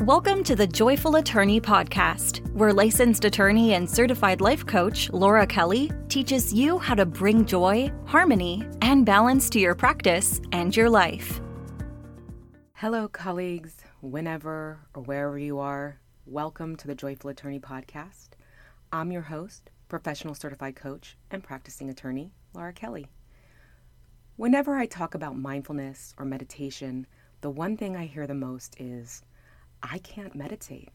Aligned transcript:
Welcome 0.00 0.44
to 0.44 0.54
the 0.54 0.66
Joyful 0.66 1.16
Attorney 1.16 1.58
Podcast, 1.58 2.46
where 2.52 2.72
licensed 2.72 3.24
attorney 3.24 3.72
and 3.72 3.88
certified 3.88 4.42
life 4.42 4.64
coach 4.66 5.10
Laura 5.10 5.46
Kelly 5.46 5.90
teaches 6.08 6.52
you 6.52 6.78
how 6.78 6.94
to 6.94 7.06
bring 7.06 7.46
joy, 7.46 7.90
harmony, 8.04 8.62
and 8.82 9.06
balance 9.06 9.48
to 9.50 9.58
your 9.58 9.74
practice 9.74 10.38
and 10.52 10.76
your 10.76 10.90
life. 10.90 11.40
Hello, 12.74 13.08
colleagues, 13.08 13.78
whenever 14.00 14.78
or 14.92 15.02
wherever 15.02 15.38
you 15.38 15.58
are. 15.58 15.98
Welcome 16.26 16.76
to 16.76 16.86
the 16.86 16.94
Joyful 16.94 17.30
Attorney 17.30 17.58
Podcast. 17.58 18.28
I'm 18.92 19.10
your 19.10 19.22
host, 19.22 19.70
professional 19.88 20.34
certified 20.34 20.76
coach, 20.76 21.16
and 21.30 21.42
practicing 21.42 21.88
attorney, 21.88 22.32
Laura 22.52 22.74
Kelly. 22.74 23.08
Whenever 24.36 24.76
I 24.76 24.84
talk 24.84 25.14
about 25.14 25.38
mindfulness 25.38 26.14
or 26.18 26.26
meditation, 26.26 27.06
the 27.40 27.50
one 27.50 27.78
thing 27.78 27.96
I 27.96 28.04
hear 28.04 28.26
the 28.26 28.34
most 28.34 28.76
is, 28.78 29.22
I 29.82 29.98
can't 29.98 30.34
meditate. 30.34 30.90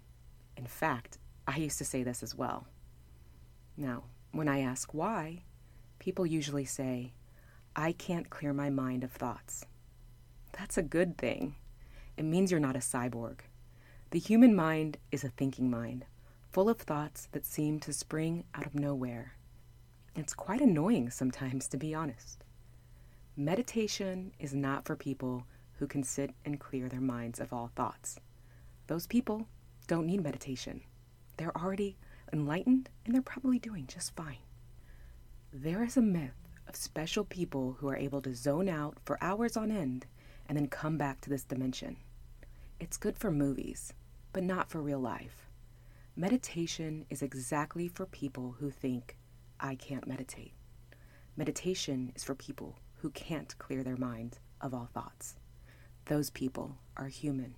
In 0.58 0.66
fact, 0.66 1.18
I 1.48 1.58
used 1.58 1.78
to 1.80 1.86
say 1.86 2.04
this 2.04 2.24
as 2.24 2.36
well. 2.36 2.68
Now, 3.78 4.04
when 4.32 4.48
I 4.48 4.60
ask 4.60 4.94
why, 4.94 5.44
people 6.00 6.26
usually 6.26 6.66
say, 6.66 7.14
I 7.76 7.94
can't 7.94 8.30
clear 8.30 8.54
my 8.54 8.70
mind 8.70 9.04
of 9.04 9.12
thoughts. 9.12 9.66
That's 10.58 10.78
a 10.78 10.84
good 10.84 11.18
thing. 11.18 11.56
It 12.18 12.26
means 12.26 12.52
you're 12.52 12.60
not 12.60 12.76
a 12.76 12.80
cyborg. 12.80 13.40
The 14.12 14.20
human 14.20 14.54
mind 14.54 14.98
is 15.12 15.24
a 15.24 15.30
thinking 15.30 15.70
mind, 15.70 16.06
full 16.52 16.70
of 16.70 16.80
thoughts 16.80 17.30
that 17.32 17.46
seem 17.46 17.80
to 17.80 17.94
spring 17.94 18.44
out 18.54 18.66
of 18.66 18.76
nowhere. 18.76 19.36
It's 20.16 20.34
quite 20.34 20.60
annoying 20.60 21.10
sometimes, 21.10 21.70
to 21.70 21.78
be 21.78 21.96
honest. 21.96 22.44
Meditation 23.38 24.34
is 24.40 24.54
not 24.54 24.86
for 24.86 24.98
people 24.98 25.46
who 25.80 25.88
can 25.88 26.04
sit 26.04 26.32
and 26.44 26.60
clear 26.60 26.90
their 26.90 27.00
minds 27.00 27.40
of 27.40 27.54
all 27.54 27.72
thoughts. 27.74 28.20
Those 28.88 29.08
people 29.08 29.48
don't 29.88 30.06
need 30.06 30.24
meditation. 30.24 30.82
They're 31.38 31.56
already 31.58 31.98
enlightened 32.34 32.90
and 33.06 33.14
they're 33.14 33.22
probably 33.22 33.60
doing 33.60 33.88
just 33.88 34.16
fine. 34.16 34.38
There 35.54 35.84
is 35.84 35.98
a 35.98 36.02
myth 36.02 36.48
of 36.68 36.76
special 36.76 37.26
people 37.26 37.78
who 37.80 37.90
are 37.90 37.98
able 37.98 38.22
to 38.22 38.34
zone 38.34 38.70
out 38.70 38.98
for 39.04 39.22
hours 39.22 39.58
on 39.58 39.72
end 39.72 40.06
and 40.48 40.58
then 40.58 40.68
come 40.68 40.98
back 40.98 41.22
to 41.22 41.30
this 41.30 41.44
dimension. 41.44 41.98
It's 42.80 42.98
good 42.98 43.18
for 43.18 43.32
movies, 43.32 43.94
but 44.34 44.44
not 44.44 44.70
for 44.70 44.82
real 44.82 45.00
life. 45.00 45.48
Meditation 46.16 47.06
is 47.10 47.22
exactly 47.22 47.88
for 47.88 48.06
people 48.06 48.56
who 48.60 48.70
think, 48.70 49.18
I 49.60 49.76
can't 49.76 50.08
meditate. 50.08 50.54
Meditation 51.38 52.12
is 52.16 52.24
for 52.24 52.36
people 52.36 52.80
who 52.96 53.10
can't 53.12 53.58
clear 53.58 53.84
their 53.84 53.98
mind 53.98 54.40
of 54.60 54.74
all 54.74 54.90
thoughts. 54.94 55.36
Those 56.06 56.30
people 56.30 56.78
are 56.98 57.08
human. 57.08 57.56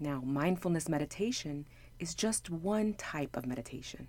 Now, 0.00 0.20
mindfulness 0.24 0.88
meditation 0.88 1.66
is 1.98 2.14
just 2.14 2.50
one 2.50 2.94
type 2.94 3.36
of 3.36 3.46
meditation. 3.46 4.08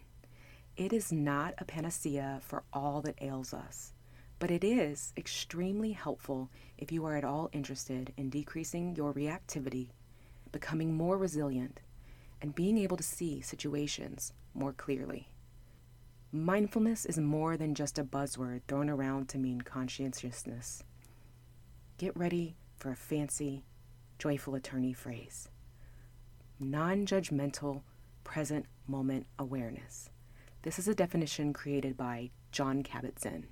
It 0.77 0.93
is 0.93 1.11
not 1.11 1.55
a 1.57 1.65
panacea 1.65 2.39
for 2.43 2.63
all 2.71 3.01
that 3.01 3.17
ails 3.21 3.55
us, 3.55 3.93
but 4.37 4.51
it 4.51 4.63
is 4.63 5.13
extremely 5.17 5.93
helpful 5.93 6.51
if 6.77 6.91
you 6.91 7.05
are 7.05 7.15
at 7.15 7.23
all 7.23 7.49
interested 7.53 8.13
in 8.17 8.29
decreasing 8.29 8.95
your 8.95 9.13
reactivity, 9.13 9.89
becoming 10.51 10.93
more 10.93 11.17
resilient, 11.17 11.79
and 12.39 12.53
being 12.53 12.77
able 12.77 12.95
to 12.95 13.03
see 13.03 13.41
situations 13.41 14.31
more 14.53 14.73
clearly. 14.73 15.27
Mindfulness 16.31 17.05
is 17.05 17.17
more 17.17 17.57
than 17.57 17.73
just 17.73 17.97
a 17.97 18.03
buzzword 18.03 18.61
thrown 18.67 18.91
around 18.91 19.27
to 19.29 19.39
mean 19.39 19.61
conscientiousness. 19.61 20.83
Get 21.97 22.15
ready 22.15 22.55
for 22.77 22.91
a 22.91 22.95
fancy, 22.95 23.65
joyful 24.19 24.53
attorney 24.53 24.93
phrase 24.93 25.49
non 26.59 27.05
judgmental, 27.05 27.81
present 28.23 28.65
moment 28.87 29.25
awareness. 29.37 30.09
This 30.63 30.77
is 30.77 30.87
a 30.87 30.95
definition 30.95 31.53
created 31.53 31.95
by 31.95 32.31
Jon 32.51 32.83
Kabat 32.83 33.19
Zinn. 33.19 33.47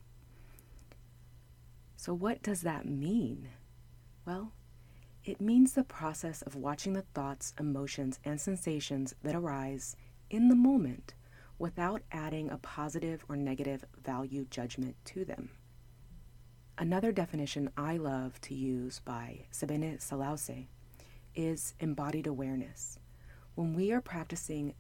So, 1.95 2.13
what 2.13 2.43
does 2.43 2.61
that 2.61 2.85
mean? 2.85 3.49
Well, 4.25 4.51
it 5.23 5.41
means 5.41 5.73
the 5.73 5.83
process 5.83 6.41
of 6.41 6.55
watching 6.55 6.93
the 6.93 7.01
thoughts, 7.13 7.53
emotions, 7.59 8.19
and 8.23 8.39
sensations 8.39 9.15
that 9.23 9.35
arise 9.35 9.95
in 10.29 10.47
the 10.49 10.55
moment 10.55 11.13
without 11.59 12.01
adding 12.11 12.49
a 12.49 12.57
positive 12.57 13.25
or 13.27 13.35
negative 13.35 13.83
value 14.03 14.45
judgment 14.49 14.95
to 15.05 15.25
them. 15.25 15.49
Another 16.77 17.11
definition 17.11 17.71
I 17.75 17.97
love 17.97 18.39
to 18.41 18.53
use 18.53 19.01
by 19.03 19.45
Sebene 19.51 19.99
Selassie 19.99 20.69
is 21.37 21.75
embodied 21.79 22.27
awareness. 22.27 22.97
When 23.55 23.73
we 23.73 23.91
are 23.91 24.01
practicing 24.01 24.73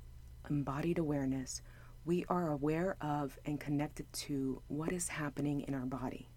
embodied 0.49 0.97
awareness, 0.97 1.61
we 2.03 2.25
are 2.29 2.49
aware 2.49 2.97
of 2.99 3.37
and 3.45 3.59
connected 3.59 4.11
to 4.13 4.61
what 4.67 4.91
is 4.91 5.07
happening 5.07 5.61
in 5.61 5.75
our 5.75 5.85
body. 5.85 6.29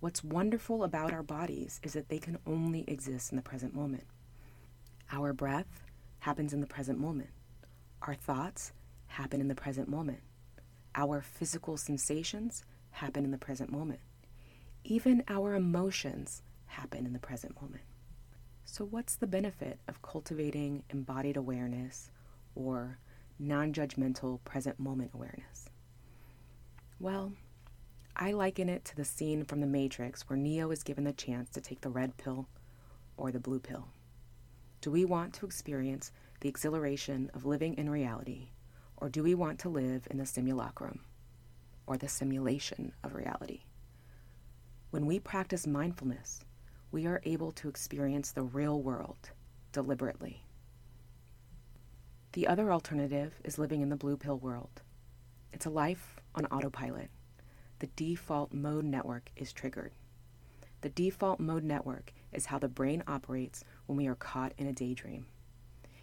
What's 0.00 0.24
wonderful 0.24 0.82
about 0.82 1.12
our 1.12 1.22
bodies 1.22 1.80
is 1.82 1.92
that 1.92 2.08
they 2.08 2.18
can 2.18 2.38
only 2.46 2.84
exist 2.88 3.32
in 3.32 3.36
the 3.36 3.42
present 3.42 3.74
moment. 3.74 4.04
Our 5.10 5.32
breath 5.32 5.84
happens 6.20 6.52
in 6.52 6.60
the 6.60 6.66
present 6.66 6.98
moment. 6.98 7.30
Our 8.02 8.14
thoughts 8.14 8.72
happen 9.06 9.40
in 9.40 9.48
the 9.48 9.54
present 9.54 9.88
moment. 9.88 10.20
Our 10.94 11.20
physical 11.20 11.76
sensations 11.76 12.64
happen 12.90 13.24
in 13.24 13.30
the 13.30 13.38
present 13.38 13.70
moment. 13.70 14.00
Even 14.84 15.22
our 15.28 15.54
emotions 15.54 16.42
happen 16.66 17.06
in 17.06 17.12
the 17.12 17.18
present 17.18 17.60
moment. 17.60 17.82
So, 18.70 18.84
what's 18.84 19.16
the 19.16 19.26
benefit 19.26 19.80
of 19.88 20.02
cultivating 20.02 20.84
embodied 20.90 21.38
awareness 21.38 22.10
or 22.54 22.98
non 23.38 23.72
judgmental 23.72 24.44
present 24.44 24.78
moment 24.78 25.12
awareness? 25.14 25.70
Well, 27.00 27.32
I 28.14 28.32
liken 28.32 28.68
it 28.68 28.84
to 28.84 28.94
the 28.94 29.06
scene 29.06 29.46
from 29.46 29.62
The 29.62 29.66
Matrix 29.66 30.28
where 30.28 30.36
Neo 30.36 30.70
is 30.70 30.82
given 30.82 31.04
the 31.04 31.14
chance 31.14 31.48
to 31.50 31.62
take 31.62 31.80
the 31.80 31.88
red 31.88 32.18
pill 32.18 32.46
or 33.16 33.32
the 33.32 33.40
blue 33.40 33.58
pill. 33.58 33.88
Do 34.82 34.90
we 34.90 35.06
want 35.06 35.32
to 35.34 35.46
experience 35.46 36.12
the 36.40 36.50
exhilaration 36.50 37.30
of 37.32 37.46
living 37.46 37.72
in 37.78 37.88
reality, 37.88 38.50
or 38.98 39.08
do 39.08 39.22
we 39.22 39.34
want 39.34 39.58
to 39.60 39.70
live 39.70 40.06
in 40.10 40.18
the 40.18 40.26
simulacrum 40.26 41.00
or 41.86 41.96
the 41.96 42.06
simulation 42.06 42.92
of 43.02 43.14
reality? 43.14 43.62
When 44.90 45.06
we 45.06 45.18
practice 45.18 45.66
mindfulness, 45.66 46.44
we 46.90 47.06
are 47.06 47.20
able 47.24 47.52
to 47.52 47.68
experience 47.68 48.32
the 48.32 48.42
real 48.42 48.80
world 48.80 49.30
deliberately. 49.72 50.42
The 52.32 52.46
other 52.46 52.72
alternative 52.72 53.34
is 53.44 53.58
living 53.58 53.80
in 53.80 53.88
the 53.88 53.96
blue 53.96 54.16
pill 54.16 54.38
world. 54.38 54.82
It's 55.52 55.66
a 55.66 55.70
life 55.70 56.16
on 56.34 56.46
autopilot. 56.46 57.10
The 57.80 57.88
default 57.88 58.52
mode 58.52 58.84
network 58.84 59.30
is 59.36 59.52
triggered. 59.52 59.92
The 60.80 60.88
default 60.88 61.40
mode 61.40 61.64
network 61.64 62.12
is 62.32 62.46
how 62.46 62.58
the 62.58 62.68
brain 62.68 63.02
operates 63.06 63.64
when 63.86 63.96
we 63.96 64.06
are 64.06 64.14
caught 64.14 64.52
in 64.58 64.66
a 64.66 64.72
daydream. 64.72 65.26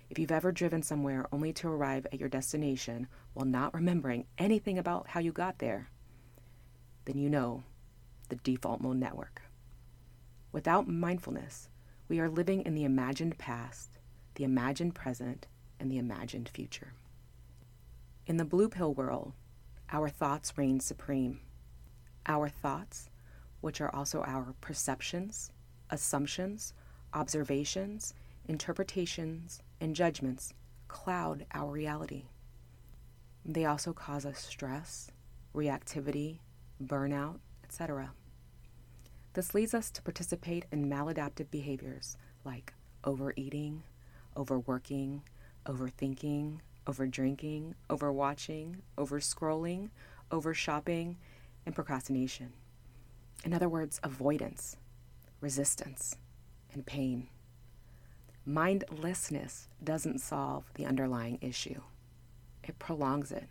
If 0.10 0.20
you've 0.20 0.32
ever 0.32 0.52
driven 0.52 0.84
somewhere 0.84 1.26
only 1.32 1.52
to 1.54 1.68
arrive 1.68 2.06
at 2.12 2.20
your 2.20 2.30
destination 2.30 3.08
while 3.34 3.46
not 3.46 3.74
remembering 3.74 4.26
anything 4.38 4.78
about 4.78 5.08
how 5.08 5.20
you 5.20 5.32
got 5.32 5.60
there, 5.60 5.90
then 7.06 7.18
you 7.18 7.30
know 7.30 7.64
the 8.30 8.36
default 8.36 8.82
mode 8.82 8.98
network. 8.98 9.42
Without 10.56 10.88
mindfulness, 10.88 11.68
we 12.08 12.18
are 12.18 12.30
living 12.30 12.62
in 12.62 12.76
the 12.76 12.86
imagined 12.86 13.38
past, 13.38 14.00
the 14.36 14.46
imagined 14.46 14.96
present, 14.96 15.48
and 15.82 15.92
the 15.92 15.98
imagined 15.98 16.48
future. 16.48 16.94
In 18.26 18.38
the 18.38 18.46
blue 18.46 18.70
pill 18.70 18.94
world, 18.94 19.34
our 19.92 20.08
thoughts 20.08 20.58
reign 20.58 20.80
supreme. 20.80 21.42
Our 22.26 22.48
thoughts, 22.48 23.10
which 23.60 23.82
are 23.82 23.94
also 23.94 24.24
our 24.24 24.56
perceptions, 24.62 25.52
assumptions, 25.90 26.74
observations, 27.14 28.14
interpretations, 28.48 29.62
and 29.82 29.94
judgments, 29.94 30.54
cloud 30.88 31.46
our 31.54 31.70
reality. 31.70 32.28
They 33.44 33.66
also 33.66 33.92
cause 33.92 34.26
us 34.26 34.40
stress, 34.40 35.12
reactivity, 35.54 36.40
burnout, 36.82 37.40
etc. 37.66 38.14
This 39.36 39.54
leads 39.54 39.74
us 39.74 39.92
to 39.92 40.02
participate 40.02 40.64
in 40.72 40.90
maladaptive 40.90 41.52
behaviors 41.52 42.16
like 42.46 42.74
overeating, 43.04 43.84
overworking, 44.38 45.24
overthinking, 45.66 46.60
overdrinking, 46.88 47.74
overwatching, 47.90 48.78
overscrolling, 48.98 49.90
overshopping, 50.32 51.18
and 51.66 51.76
procrastination. 51.76 52.54
In 53.44 53.54
other 53.54 53.68
words, 53.68 54.00
avoidance, 54.04 54.78
resistance, 55.42 56.16
and 56.74 56.86
pain. 56.86 57.28
Mindlessness 58.46 59.68
doesn't 59.84 60.20
solve 60.20 60.64
the 60.76 60.86
underlying 60.86 61.40
issue, 61.42 61.82
it 62.64 62.80
prolongs 62.80 63.34
it. 63.34 63.50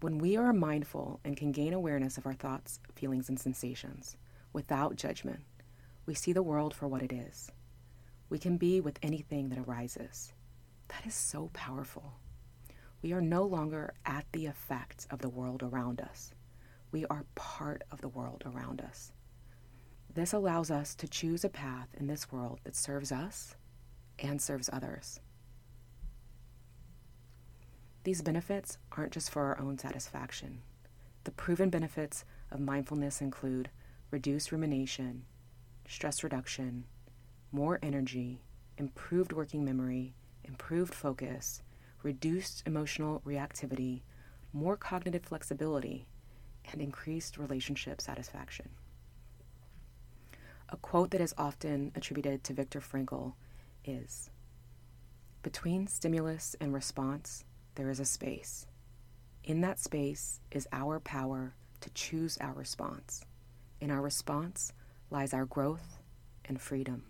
When 0.00 0.16
we 0.16 0.34
are 0.38 0.54
mindful 0.54 1.20
and 1.24 1.36
can 1.36 1.52
gain 1.52 1.74
awareness 1.74 2.16
of 2.16 2.24
our 2.24 2.32
thoughts, 2.32 2.80
feelings, 2.94 3.28
and 3.28 3.38
sensations 3.38 4.16
without 4.50 4.96
judgment, 4.96 5.40
we 6.06 6.14
see 6.14 6.32
the 6.32 6.42
world 6.42 6.74
for 6.74 6.88
what 6.88 7.02
it 7.02 7.12
is. 7.12 7.52
We 8.30 8.38
can 8.38 8.56
be 8.56 8.80
with 8.80 8.98
anything 9.02 9.50
that 9.50 9.58
arises. 9.58 10.32
That 10.88 11.06
is 11.06 11.14
so 11.14 11.50
powerful. 11.52 12.14
We 13.02 13.12
are 13.12 13.20
no 13.20 13.44
longer 13.44 13.92
at 14.06 14.24
the 14.32 14.46
effects 14.46 15.06
of 15.10 15.18
the 15.18 15.28
world 15.28 15.62
around 15.62 16.00
us. 16.00 16.32
We 16.92 17.04
are 17.06 17.26
part 17.34 17.82
of 17.90 18.00
the 18.00 18.08
world 18.08 18.42
around 18.46 18.80
us. 18.80 19.12
This 20.14 20.32
allows 20.32 20.70
us 20.70 20.94
to 20.94 21.08
choose 21.08 21.44
a 21.44 21.50
path 21.50 21.88
in 21.92 22.06
this 22.06 22.32
world 22.32 22.60
that 22.64 22.74
serves 22.74 23.12
us 23.12 23.54
and 24.18 24.40
serves 24.40 24.70
others. 24.72 25.20
These 28.02 28.22
benefits 28.22 28.78
aren't 28.96 29.12
just 29.12 29.30
for 29.30 29.42
our 29.42 29.60
own 29.60 29.78
satisfaction. 29.78 30.62
The 31.24 31.30
proven 31.30 31.68
benefits 31.68 32.24
of 32.50 32.58
mindfulness 32.58 33.20
include 33.20 33.68
reduced 34.10 34.52
rumination, 34.52 35.24
stress 35.86 36.24
reduction, 36.24 36.84
more 37.52 37.78
energy, 37.82 38.40
improved 38.78 39.32
working 39.32 39.64
memory, 39.64 40.14
improved 40.44 40.94
focus, 40.94 41.62
reduced 42.02 42.62
emotional 42.66 43.20
reactivity, 43.26 44.00
more 44.52 44.76
cognitive 44.76 45.24
flexibility, 45.24 46.06
and 46.72 46.80
increased 46.80 47.36
relationship 47.36 48.00
satisfaction. 48.00 48.70
A 50.70 50.76
quote 50.78 51.10
that 51.10 51.20
is 51.20 51.34
often 51.36 51.92
attributed 51.94 52.44
to 52.44 52.54
Viktor 52.54 52.80
Frankl 52.80 53.34
is 53.84 54.30
Between 55.42 55.86
stimulus 55.86 56.56
and 56.60 56.72
response, 56.72 57.44
there 57.80 57.88
is 57.88 57.98
a 57.98 58.04
space. 58.04 58.66
In 59.42 59.62
that 59.62 59.78
space 59.78 60.40
is 60.50 60.68
our 60.70 61.00
power 61.00 61.54
to 61.80 61.88
choose 61.94 62.36
our 62.38 62.52
response. 62.52 63.24
In 63.80 63.90
our 63.90 64.02
response 64.02 64.74
lies 65.08 65.32
our 65.32 65.46
growth 65.46 65.98
and 66.44 66.60
freedom. 66.60 67.04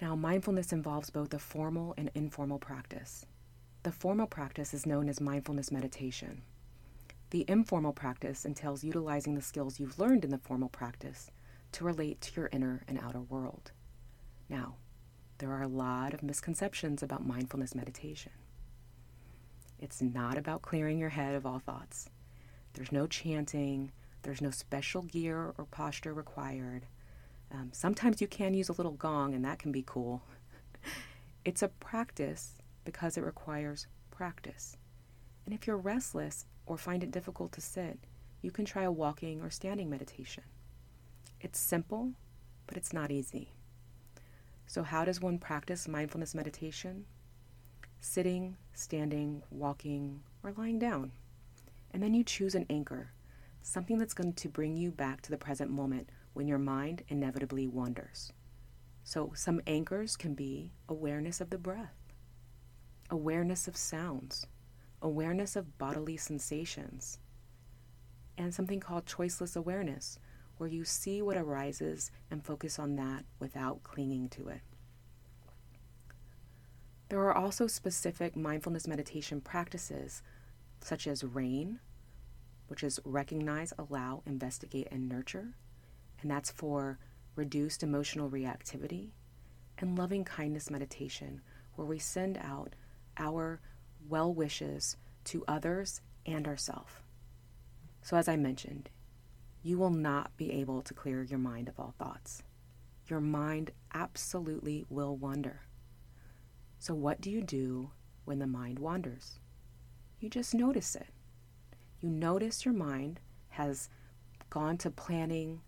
Now, 0.00 0.16
mindfulness 0.16 0.72
involves 0.72 1.10
both 1.10 1.34
a 1.34 1.38
formal 1.38 1.92
and 1.98 2.10
informal 2.14 2.58
practice. 2.58 3.26
The 3.82 3.92
formal 3.92 4.26
practice 4.26 4.72
is 4.72 4.86
known 4.86 5.10
as 5.10 5.20
mindfulness 5.20 5.70
meditation. 5.70 6.40
The 7.28 7.44
informal 7.46 7.92
practice 7.92 8.46
entails 8.46 8.82
utilizing 8.82 9.34
the 9.34 9.42
skills 9.42 9.78
you've 9.78 9.98
learned 9.98 10.24
in 10.24 10.30
the 10.30 10.38
formal 10.38 10.70
practice 10.70 11.30
to 11.72 11.84
relate 11.84 12.22
to 12.22 12.40
your 12.40 12.48
inner 12.52 12.84
and 12.88 12.98
outer 12.98 13.20
world. 13.20 13.72
Now, 14.48 14.76
there 15.36 15.52
are 15.52 15.62
a 15.62 15.68
lot 15.68 16.14
of 16.14 16.22
misconceptions 16.22 17.02
about 17.02 17.26
mindfulness 17.26 17.74
meditation. 17.74 18.32
It's 19.82 20.00
not 20.00 20.38
about 20.38 20.62
clearing 20.62 20.96
your 20.96 21.08
head 21.08 21.34
of 21.34 21.44
all 21.44 21.58
thoughts. 21.58 22.08
There's 22.74 22.92
no 22.92 23.08
chanting, 23.08 23.90
there's 24.22 24.40
no 24.40 24.52
special 24.52 25.02
gear 25.02 25.52
or 25.58 25.64
posture 25.64 26.14
required. 26.14 26.86
Um, 27.50 27.70
sometimes 27.72 28.20
you 28.20 28.28
can 28.28 28.54
use 28.54 28.68
a 28.68 28.74
little 28.74 28.92
gong, 28.92 29.34
and 29.34 29.44
that 29.44 29.58
can 29.58 29.72
be 29.72 29.82
cool. 29.84 30.22
it's 31.44 31.62
a 31.62 31.68
practice 31.68 32.54
because 32.84 33.16
it 33.16 33.24
requires 33.24 33.88
practice. 34.12 34.76
And 35.44 35.52
if 35.52 35.66
you're 35.66 35.76
restless 35.76 36.46
or 36.64 36.78
find 36.78 37.02
it 37.02 37.10
difficult 37.10 37.50
to 37.52 37.60
sit, 37.60 37.98
you 38.40 38.52
can 38.52 38.64
try 38.64 38.84
a 38.84 38.92
walking 38.92 39.42
or 39.42 39.50
standing 39.50 39.90
meditation. 39.90 40.44
It's 41.40 41.58
simple, 41.58 42.12
but 42.68 42.76
it's 42.76 42.92
not 42.92 43.10
easy. 43.10 43.50
So, 44.68 44.84
how 44.84 45.04
does 45.04 45.20
one 45.20 45.38
practice 45.38 45.88
mindfulness 45.88 46.36
meditation? 46.36 47.04
Sitting, 48.04 48.56
standing, 48.74 49.44
walking, 49.52 50.24
or 50.42 50.52
lying 50.56 50.80
down. 50.80 51.12
And 51.92 52.02
then 52.02 52.14
you 52.14 52.24
choose 52.24 52.56
an 52.56 52.66
anchor, 52.68 53.12
something 53.62 53.96
that's 53.96 54.12
going 54.12 54.32
to 54.32 54.48
bring 54.48 54.76
you 54.76 54.90
back 54.90 55.20
to 55.22 55.30
the 55.30 55.38
present 55.38 55.70
moment 55.70 56.10
when 56.32 56.48
your 56.48 56.58
mind 56.58 57.04
inevitably 57.06 57.68
wanders. 57.68 58.32
So, 59.04 59.32
some 59.36 59.60
anchors 59.68 60.16
can 60.16 60.34
be 60.34 60.72
awareness 60.88 61.40
of 61.40 61.50
the 61.50 61.58
breath, 61.58 61.94
awareness 63.08 63.68
of 63.68 63.76
sounds, 63.76 64.48
awareness 65.00 65.54
of 65.54 65.78
bodily 65.78 66.16
sensations, 66.16 67.20
and 68.36 68.52
something 68.52 68.80
called 68.80 69.06
choiceless 69.06 69.56
awareness, 69.56 70.18
where 70.56 70.68
you 70.68 70.84
see 70.84 71.22
what 71.22 71.36
arises 71.36 72.10
and 72.32 72.44
focus 72.44 72.80
on 72.80 72.96
that 72.96 73.24
without 73.38 73.84
clinging 73.84 74.28
to 74.30 74.48
it. 74.48 74.60
There 77.12 77.20
are 77.20 77.36
also 77.36 77.66
specific 77.66 78.34
mindfulness 78.34 78.88
meditation 78.88 79.42
practices, 79.42 80.22
such 80.80 81.06
as 81.06 81.22
RAIN, 81.22 81.78
which 82.68 82.82
is 82.82 82.98
recognize, 83.04 83.74
allow, 83.78 84.22
investigate, 84.24 84.88
and 84.90 85.10
nurture 85.10 85.52
and 86.22 86.30
that's 86.30 86.50
for 86.50 86.98
reduced 87.34 87.82
emotional 87.82 88.30
reactivity, 88.30 89.10
and 89.76 89.98
loving 89.98 90.24
kindness 90.24 90.70
meditation, 90.70 91.42
where 91.74 91.86
we 91.86 91.98
send 91.98 92.38
out 92.38 92.74
our 93.18 93.60
well 94.08 94.32
wishes 94.32 94.96
to 95.24 95.44
others 95.46 96.00
and 96.24 96.48
ourselves. 96.48 96.92
So, 98.00 98.16
as 98.16 98.26
I 98.26 98.36
mentioned, 98.36 98.88
you 99.62 99.76
will 99.76 99.90
not 99.90 100.34
be 100.38 100.50
able 100.50 100.80
to 100.80 100.94
clear 100.94 101.22
your 101.22 101.38
mind 101.38 101.68
of 101.68 101.78
all 101.78 101.94
thoughts. 101.98 102.42
Your 103.06 103.20
mind 103.20 103.72
absolutely 103.92 104.86
will 104.88 105.14
wander. 105.14 105.62
So, 106.82 106.94
what 106.94 107.20
do 107.20 107.30
you 107.30 107.42
do 107.42 107.92
when 108.24 108.40
the 108.40 108.46
mind 108.48 108.80
wanders? 108.80 109.38
You 110.18 110.28
just 110.28 110.52
notice 110.52 110.96
it. 110.96 111.06
You 112.00 112.10
notice 112.10 112.64
your 112.64 112.74
mind 112.74 113.20
has 113.50 113.88
gone 114.50 114.78
to 114.78 114.90
planning, 114.90 115.60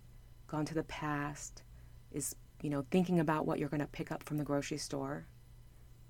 gone 0.49 0.65
to 0.65 0.75
the 0.75 0.83
past, 0.83 1.63
is, 2.11 2.35
you 2.63 2.69
know, 2.69 2.85
thinking 2.91 3.21
about 3.21 3.47
what 3.47 3.61
you're 3.61 3.69
going 3.69 3.79
to 3.79 3.87
pick 3.87 4.11
up 4.11 4.25
from 4.25 4.39
the 4.39 4.45
grocery 4.45 4.77
store. 4.77 5.29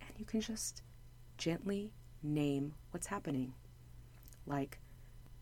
And 0.01 0.09
you 0.17 0.25
can 0.25 0.41
just 0.41 0.81
gently 1.37 1.93
name 2.23 2.73
what's 2.91 3.09
happening, 3.09 3.53
like 4.47 4.79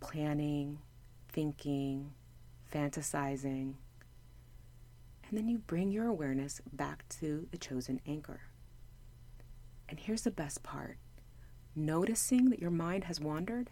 planning, 0.00 0.80
thinking, 1.28 2.10
fantasizing. 2.74 3.74
And 5.28 5.38
then 5.38 5.46
you 5.46 5.58
bring 5.58 5.92
your 5.92 6.08
awareness 6.08 6.60
back 6.72 7.04
to 7.20 7.46
the 7.52 7.58
chosen 7.58 8.00
anchor. 8.08 8.40
And 9.92 10.00
here's 10.00 10.22
the 10.22 10.30
best 10.30 10.62
part 10.62 10.96
noticing 11.76 12.48
that 12.48 12.60
your 12.60 12.70
mind 12.70 13.04
has 13.04 13.20
wandered 13.20 13.68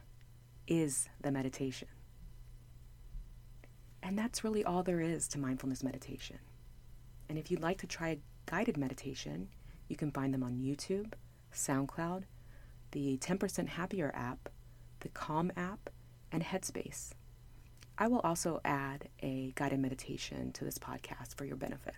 is 0.69 1.09
the 1.23 1.33
meditation. 1.33 1.89
And 4.03 4.19
that's 4.19 4.45
really 4.45 4.63
all 4.63 4.83
there 4.83 5.01
is 5.01 5.27
to 5.29 5.39
mindfulness 5.39 5.83
meditation. 5.83 6.37
And 7.31 7.39
if 7.39 7.51
you'd 7.51 7.63
like 7.63 7.79
to 7.79 7.87
try 7.87 8.11
a 8.11 8.19
guided 8.45 8.77
meditation, 8.77 9.49
you 9.89 9.97
can 9.97 10.11
find 10.11 10.35
them 10.35 10.43
on 10.43 10.59
YouTube, 10.59 11.15
SoundCloud, 11.55 12.25
the 12.91 13.17
10% 13.17 13.69
Happier 13.69 14.13
app, 14.15 14.51
the 15.01 15.09
Calm 15.09 15.51
app, 15.57 15.89
and 16.31 16.45
Headspace. 16.45 17.13
I 17.97 18.09
will 18.09 18.21
also 18.21 18.61
add 18.63 19.09
a 19.23 19.53
guided 19.55 19.81
meditation 19.81 20.53
to 20.53 20.67
this 20.67 20.77
podcast 20.77 21.35
for 21.39 21.47
your 21.47 21.57
benefit. 21.57 21.95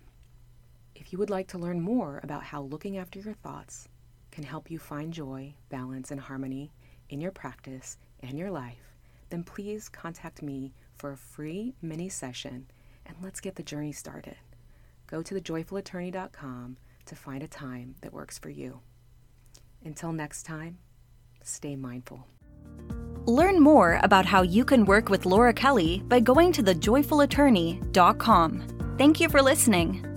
If 0.94 1.12
you 1.12 1.18
would 1.18 1.30
like 1.30 1.48
to 1.48 1.58
learn 1.58 1.80
more 1.80 2.20
about 2.22 2.44
how 2.44 2.62
looking 2.62 2.96
after 2.96 3.18
your 3.18 3.34
thoughts 3.34 3.88
can 4.32 4.42
help 4.42 4.68
you 4.70 4.80
find 4.80 5.12
joy, 5.12 5.54
balance, 5.68 6.10
and 6.10 6.20
harmony 6.20 6.72
in 7.10 7.20
your 7.20 7.30
practice 7.30 7.98
and 8.20 8.38
your 8.38 8.50
life, 8.50 8.96
then 9.28 9.44
please 9.44 9.88
contact 9.88 10.42
me 10.42 10.72
for 10.94 11.12
a 11.12 11.16
free 11.16 11.74
mini 11.80 12.08
session 12.08 12.66
and 13.06 13.16
let's 13.22 13.40
get 13.40 13.54
the 13.54 13.62
journey 13.62 13.92
started. 13.92 14.36
Go 15.06 15.22
to 15.22 15.34
thejoyfulattorney.com 15.34 16.76
to 17.04 17.14
find 17.14 17.42
a 17.42 17.48
time 17.48 17.96
that 18.00 18.12
works 18.12 18.38
for 18.38 18.48
you. 18.48 18.80
Until 19.84 20.12
next 20.12 20.44
time, 20.44 20.78
stay 21.42 21.76
mindful. 21.76 22.26
Learn 23.26 23.60
more 23.60 24.00
about 24.02 24.26
how 24.26 24.42
you 24.42 24.64
can 24.64 24.84
work 24.84 25.08
with 25.08 25.26
Laura 25.26 25.52
Kelly 25.52 26.02
by 26.06 26.20
going 26.20 26.52
to 26.52 26.62
thejoyfulattorney.com. 26.62 28.94
Thank 28.98 29.20
you 29.20 29.28
for 29.28 29.42
listening. 29.42 30.11